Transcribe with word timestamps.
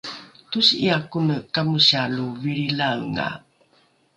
tosi’ia 0.51 0.97
kone 1.11 1.35
kamosia 1.53 2.03
lo 2.15 2.25
vilrilaenga 2.41 3.27